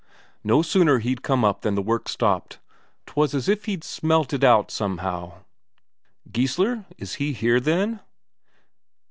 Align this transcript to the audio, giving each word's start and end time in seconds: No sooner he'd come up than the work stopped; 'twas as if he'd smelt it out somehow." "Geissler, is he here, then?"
No 0.43 0.63
sooner 0.63 0.97
he'd 0.97 1.21
come 1.21 1.45
up 1.45 1.61
than 1.61 1.75
the 1.75 1.81
work 1.83 2.09
stopped; 2.09 2.57
'twas 3.05 3.35
as 3.35 3.47
if 3.47 3.65
he'd 3.65 3.83
smelt 3.83 4.33
it 4.33 4.43
out 4.43 4.71
somehow." 4.71 5.43
"Geissler, 6.31 6.85
is 6.97 7.13
he 7.21 7.33
here, 7.33 7.59
then?" 7.59 7.99